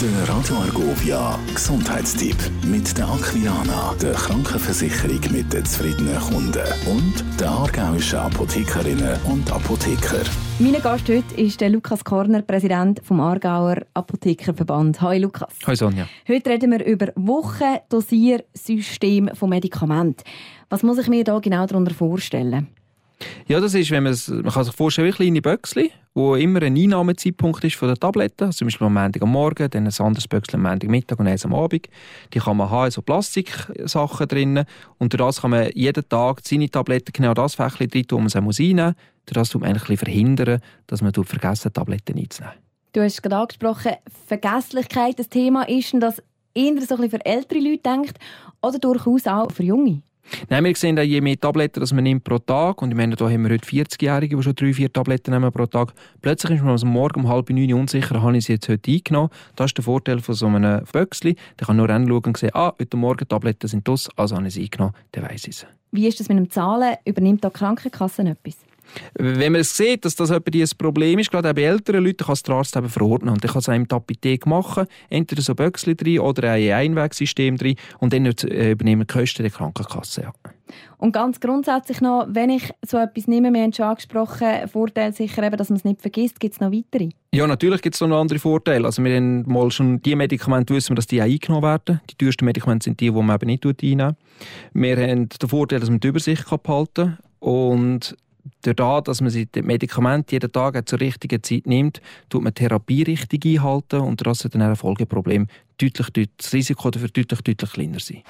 [0.00, 2.34] Der Radio Argovia Gesundheitstipp
[2.66, 10.24] mit der Aquilana, der Krankenversicherung mit den zufriedenen Kunden und der aargauischen Apothekerinnen und Apotheker.
[10.58, 15.00] Mein Gast heute ist der Lukas Korner, Präsident vom Aargauer Apothekerverband.
[15.00, 15.54] Hallo Lukas.
[15.64, 16.08] Hallo Sonja.
[16.26, 20.24] Heute reden wir über Wochendosiersystem von Medikamenten.
[20.70, 22.66] Was muss ich mir da genau darunter vorstellen?
[23.46, 26.76] Ja, das ist, wenn man, man kann sich vorstellen, wie kleine Böckchen, wo immer ein
[26.76, 28.44] Einnahmezeitpunkt ist von der Tabletten.
[28.44, 31.26] Also zum Beispiel am Montag am Morgen, dann ein anderes Böckchen am Montag Mittag und
[31.26, 31.88] eins am Abend.
[32.32, 34.64] Die kann man haben, so Plastiksachen drinnen.
[34.98, 38.20] Und durch das kann man jeden Tag seine Tabletten genau das Fächchen drin tun, wo
[38.22, 38.94] man sie muss reinnehmen muss.
[39.26, 42.58] Durch das tut man eigentlich verhindern, dass man vergessen Tabletten einzunehmen.
[42.92, 43.92] Du hast gerade angesprochen,
[44.26, 46.22] Vergesslichkeit, das Thema ist, dass
[46.54, 48.18] eher so ein bisschen für ältere Leute denkt
[48.62, 50.02] oder durchaus auch für Junge.
[50.48, 53.28] Nein, wir sehen, je mehr Tabletten das man nimmt pro Tag, und ich meine, da
[53.28, 55.92] haben wir heute 40-Jährige, die schon drei, vier Tabletten nehmen pro Tag,
[56.22, 59.30] plötzlich ist man am Morgen um halb neun unsicher, habe ich sie jetzt heute eingenommen.
[59.56, 61.36] Das ist der Vorteil von so einem Böckchen.
[61.58, 64.54] Der kann nur anschauen und sehen, ah, heute Morgen Tabletten sind das, also habe ich
[64.54, 65.66] sie eingenommen, dann weiss ich es.
[65.92, 66.96] Wie ist das mit dem Zahlen?
[67.04, 68.56] Übernimmt da die Krankenkasse etwas?
[69.14, 70.42] Wenn man es sieht, dass das ein
[70.78, 73.30] Problem ist, gerade auch bei älteren Leuten, kann es der Arzt eben verordnen.
[73.30, 77.56] Und dann kann es einem die Apotheke machen, entweder so Böckchen drin oder ein Einwegsystem
[77.56, 80.22] drin und dann äh, übernehmen die Kosten der Krankenkasse.
[80.22, 80.32] Ja.
[80.98, 85.42] Und ganz grundsätzlich noch, wenn ich so etwas nehme, wir haben schon angesprochen, Vorteil sicher
[85.42, 87.10] eben, dass man es nicht vergisst, gibt es noch weitere?
[87.32, 88.86] Ja, natürlich gibt es noch andere Vorteile.
[88.86, 92.00] Also wir haben mal schon die Medikamente wissen wir, dass die auch eingenommen werden.
[92.10, 94.16] Die teuersten Medikamente sind die, die man eben nicht einnehmen.
[94.72, 97.18] Wir haben den Vorteil, dass man die Übersicht behalten kann.
[97.40, 98.16] Und
[98.62, 103.02] dadurch, dass man die Medikamente jeden Tag zur richtigen Zeit nimmt, tut man die Therapie
[103.02, 105.46] richtig einhalten und das hat dann ein Folgeproblem
[105.78, 108.22] deutlich, deutlich, das Risiko dafür deutlich, deutlich kleiner sein.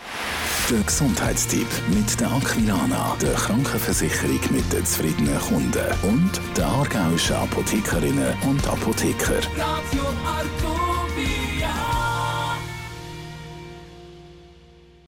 [0.71, 8.35] Der Gesundheitstipp mit der Aquilana, der Krankenversicherung mit den zufriedenen Kunden und der aargauischen Apothekerinnen
[8.49, 9.41] und Apotheker.
[9.59, 10.94] Radio